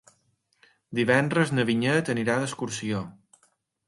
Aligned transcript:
Divendres 0.99 1.51
na 1.57 1.65
Vinyet 1.71 2.09
anirà 2.13 2.39
d'excursió. 2.45 3.03